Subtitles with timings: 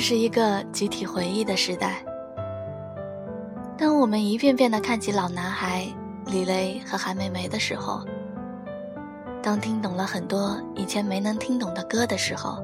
[0.00, 2.02] 是一个集体回忆的时代。
[3.76, 5.86] 当我们一遍遍的看起老男孩
[6.26, 8.04] 李雷和韩梅梅的时候，
[9.42, 12.62] 当听懂了很多以前没能听懂的歌的时候，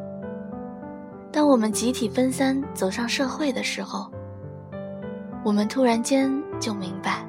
[1.30, 4.11] 当我们集体分散走上社会的时候，
[5.45, 7.25] 我们突然间就明白，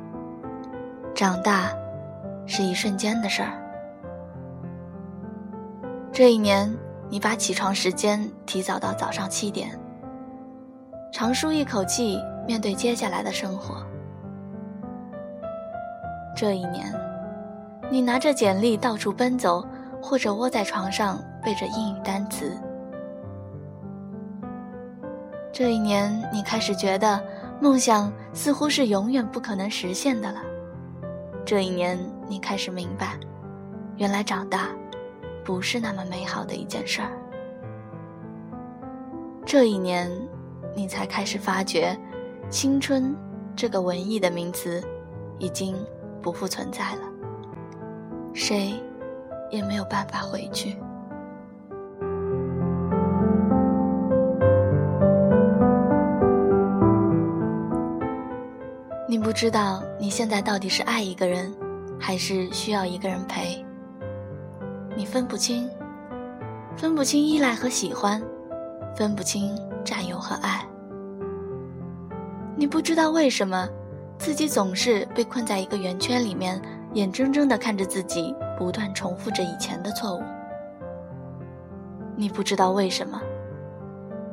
[1.14, 1.70] 长大
[2.46, 3.52] 是一瞬间的事儿。
[6.12, 6.74] 这一年，
[7.10, 9.78] 你把起床时间提早到早上七点，
[11.12, 13.86] 长舒一口气，面对接下来的生活。
[16.36, 16.94] 这一年，
[17.90, 19.66] 你拿着简历到处奔走，
[20.02, 22.56] 或者窝在床上背着英语单词。
[25.52, 27.20] 这一年，你开始觉得
[27.60, 30.42] 梦想似乎是永远不可能实现的了。
[31.44, 31.98] 这一年，
[32.28, 33.14] 你开始明白，
[33.96, 34.68] 原来长大。
[35.44, 37.08] 不是那么美好的一件事儿。
[39.46, 40.12] 这一年，
[40.78, 41.98] 你才开始发觉，
[42.52, 43.16] 青春
[43.56, 44.80] 这个文艺的名词，
[45.40, 45.76] 已经
[46.22, 47.02] 不复存在了。
[48.32, 48.76] 谁
[49.50, 50.78] 也没有办法回去。
[59.10, 61.52] 你不知道你现在到底是爱一个人，
[62.00, 63.66] 还是需要一个人陪。
[64.96, 65.68] 你分不清，
[66.76, 68.22] 分不清依赖和喜欢，
[68.96, 70.64] 分不清占有和爱。
[72.58, 73.70] 你不知道为什么，
[74.18, 76.60] 自己总是被困在一个圆圈里面，
[76.94, 80.24] 眼睁睁地看着自己不断重复着以前的错误。
[82.16, 83.22] 你不知道为什么，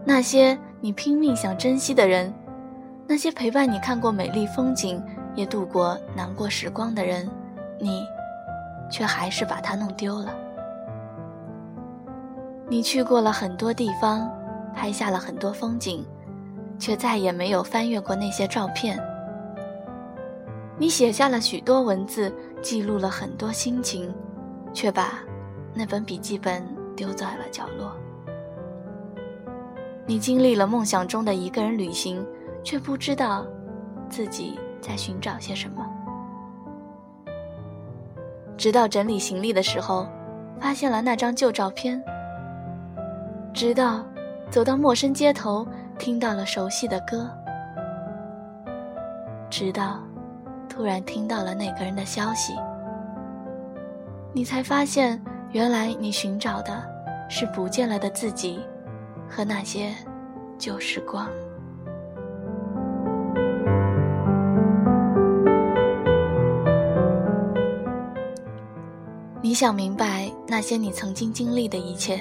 [0.06, 2.32] 那些你拼命想珍惜的人，
[3.06, 5.02] 那些陪伴你看过美丽风景，
[5.34, 7.28] 也度过难过时光的人，
[7.78, 8.06] 你，
[8.90, 10.34] 却还是把它弄丢了。
[12.70, 14.26] 你去过了很多地方，
[14.74, 16.02] 拍下了很多风景，
[16.84, 19.02] 却再也没有翻阅过那些照片。
[20.76, 22.30] 你写下了许多文字，
[22.60, 24.14] 记录了很多心情，
[24.74, 25.20] 却把
[25.72, 26.62] 那本笔记本
[26.94, 27.90] 丢在了角落。
[30.04, 32.22] 你经历了梦想中的一个人旅行，
[32.62, 33.46] 却不知道
[34.10, 35.82] 自己在寻找些什么。
[38.58, 40.06] 直到整理行李的时候，
[40.60, 42.04] 发现了那张旧照片。
[43.54, 44.04] 直到
[44.50, 45.66] 走到陌生街头，
[45.98, 47.26] 听到了熟悉的歌；
[49.48, 49.98] 直到
[50.68, 52.52] 突然听到了那个人的消息，
[54.32, 55.20] 你才发现，
[55.52, 56.84] 原来你寻找的
[57.28, 58.60] 是不见了的自己
[59.28, 59.94] 和那些
[60.58, 61.28] 旧时光。
[69.40, 72.20] 你想明白那些你曾经经历的一切。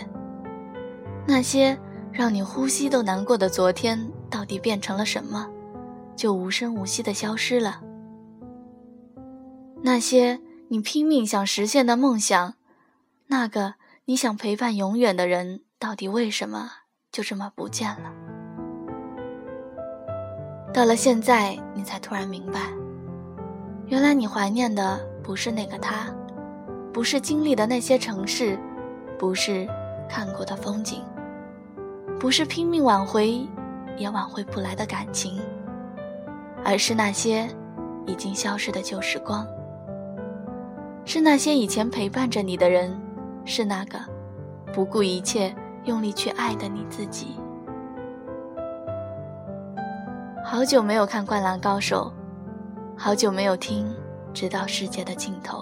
[1.26, 1.76] 那些
[2.14, 5.50] 让你呼吸都难过的昨天，到底变成了什么？
[6.16, 7.82] 就无声无息的消失了。
[9.82, 12.54] 那些你拼命想实现的梦想，
[13.28, 13.74] 那个
[14.06, 16.70] 你想陪伴永远的人，到底为什么
[17.12, 18.14] 就这么不见了？
[20.72, 22.60] 到了现在，你才突然明白，
[23.88, 26.14] 原来你怀念的不是那个他，
[26.94, 28.58] 不是经历的那些城市，
[29.18, 29.68] 不是
[30.08, 31.04] 看过的风景。
[32.20, 33.46] 不是拼命挽回，
[33.98, 35.42] 也挽回不来的感情，
[36.64, 37.48] 而是那些
[38.06, 39.46] 已经消失的旧时光，
[41.06, 42.98] 是那些以前陪伴着你的人，
[43.44, 44.00] 是那个
[44.74, 45.54] 不顾一切
[45.84, 47.36] 用力去爱的你自己。
[50.46, 52.12] 好久没有看《灌篮高手》，
[53.00, 53.86] 好久没有听
[54.34, 55.60] 《直到世界的尽头》，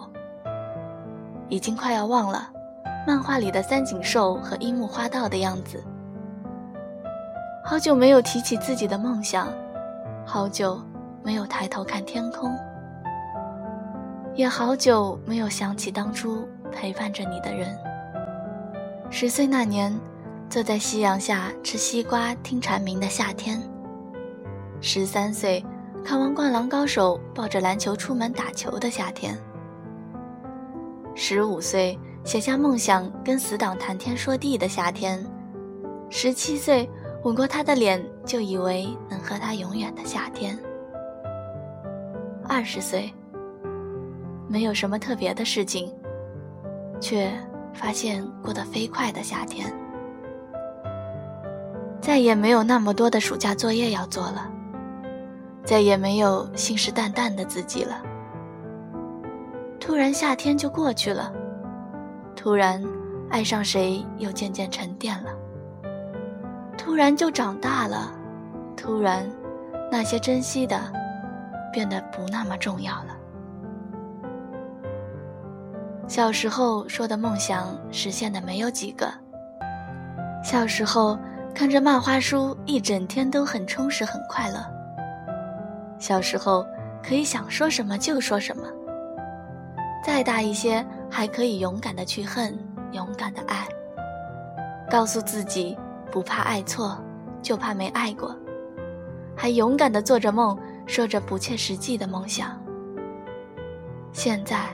[1.50, 2.50] 已经快要忘了
[3.08, 5.84] 漫画里的三井寿和樱木花道的样子。
[7.64, 9.48] 好久没有提起自己的梦想，
[10.26, 10.82] 好久
[11.24, 12.52] 没有抬头看天空，
[14.34, 17.78] 也好久没有想起当初陪伴着你的人。
[19.10, 19.98] 十岁那年，
[20.50, 23.60] 坐在夕阳下吃西瓜听蝉鸣的夏天；
[24.82, 25.64] 十三岁，
[26.04, 29.36] 看完《灌篮高手》抱着篮球出门打球的夏天；
[31.16, 35.20] 十五岁，写下梦想跟死党谈天说地的夏天；
[36.10, 36.90] 十七岁。
[37.24, 40.58] 吻过他的脸，就以为能和他永远的夏天。
[42.48, 43.14] 二十岁，
[44.48, 45.94] 没有什么特别的事情，
[47.00, 47.32] 却
[47.74, 49.72] 发现过得飞快的夏天。
[52.02, 54.52] 再也没有那么多的暑假作业要做了，
[55.64, 58.02] 再也没有信誓旦旦的自己了。
[59.80, 61.32] 突然，夏天就过去了，
[62.36, 62.84] 突然，
[63.30, 65.32] 爱上谁又渐渐沉淀了。
[66.84, 68.12] 突然就长大了，
[68.76, 69.30] 突然，
[69.92, 70.92] 那些珍惜的
[71.72, 73.16] 变得不那么重要了。
[76.08, 79.08] 小时候说的梦想实现的没有几个。
[80.44, 81.16] 小时候
[81.54, 84.66] 看着漫画书，一整天都很充实很快乐。
[86.00, 86.66] 小时候
[87.04, 88.64] 可以想说什么就说什么。
[90.04, 92.58] 再大一些，还可以勇敢的去恨，
[92.92, 93.68] 勇敢的爱。
[94.90, 95.78] 告诉自己
[96.12, 96.98] 不怕爱错，
[97.42, 98.36] 就怕没爱过，
[99.36, 102.62] 还勇敢的做着梦，说着不切实际的梦想。
[104.12, 104.66] 现在，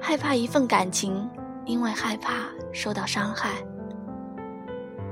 [0.00, 1.28] 害怕一份感情，
[1.66, 3.50] 因为害怕受到伤害。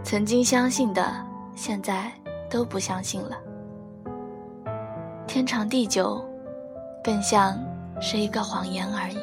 [0.02, 1.06] 曾经相信的，
[1.54, 2.10] 现在
[2.48, 3.36] 都不相信了。
[5.26, 6.24] 天长地久，
[7.04, 7.56] 更像
[8.00, 9.18] 是一个谎言而已。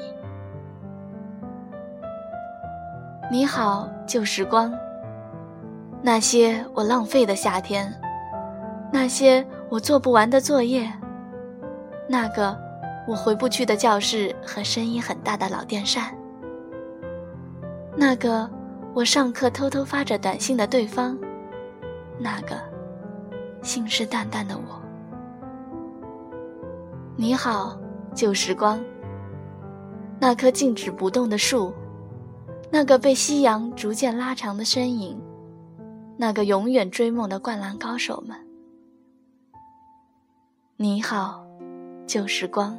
[3.32, 4.72] 你好，旧时光。
[6.02, 7.94] 那些我浪费的夏天，
[8.94, 10.92] 那些我做不完的作业，
[12.08, 12.58] 那个
[13.08, 16.16] 我回不去的教室和声音很大的老电扇，
[17.96, 18.50] 那个
[18.94, 21.18] 我上课偷偷发着短信的对方，
[22.20, 22.56] 那个
[23.62, 24.82] 信誓旦旦的我。
[27.16, 27.78] 你好，
[28.14, 28.80] 旧时光。
[30.20, 31.74] 那棵静止不动的树。
[32.70, 35.20] 那个被夕阳逐渐拉长的身影，
[36.20, 38.36] 那个永远追梦的灌篮高手们，
[40.76, 41.46] 你好，
[42.08, 42.78] 旧时光。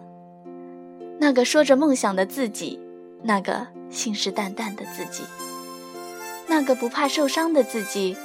[1.20, 2.80] 那个说着梦想的自己，
[3.22, 5.22] 那个信誓旦旦的自己，
[6.48, 8.16] 那个不怕受伤的自己，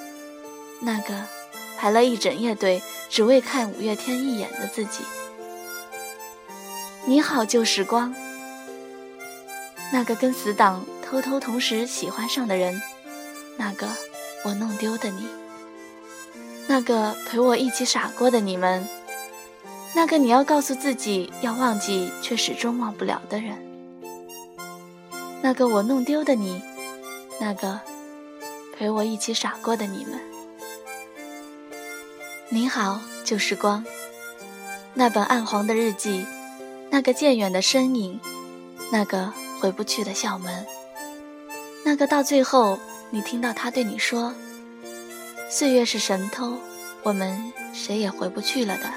[0.81, 1.13] 那个
[1.77, 5.03] 排了一整夜队只为看五月天一眼的自己。
[7.05, 8.13] 你好，旧时光。
[9.91, 10.83] 那个跟死党。
[11.05, 12.81] 偷偷同时喜欢上的人，
[13.55, 13.87] 那个
[14.43, 15.27] 我弄丢的你，
[16.67, 18.87] 那个陪我一起傻过的你们，
[19.95, 23.57] 那个你要告诉自己要忘记却始终忘不了的人，
[25.41, 26.61] 那个我弄丢的你，
[27.39, 27.79] 那个
[28.75, 30.19] 陪我一起傻过的你们，
[32.49, 33.85] 你好，旧时光，
[34.93, 36.25] 那本暗黄的日记，
[36.89, 38.19] 那个渐远的身影，
[38.91, 39.31] 那个
[39.61, 40.65] 回不去的校门。
[41.85, 42.79] 那个到最后，
[43.13, 44.33] 你听到他对你说
[45.47, 46.57] ：“岁月是神偷，
[47.03, 48.91] 我们谁也回不去了的，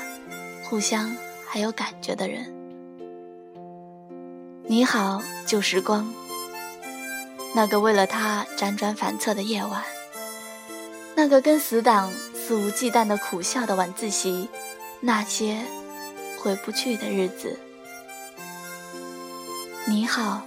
[0.65, 1.15] 互相
[1.47, 2.51] 还有感觉的人。”
[4.65, 6.11] 你好，旧时光。
[7.55, 9.83] 那个为了他辗转反侧的夜晚，
[11.15, 14.49] 那个跟死党肆无忌惮的苦笑的晚自习，
[15.01, 15.61] 那些
[16.41, 17.59] 回不去的日子。
[19.85, 20.41] 你好，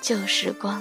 [0.00, 0.80] 旧时光。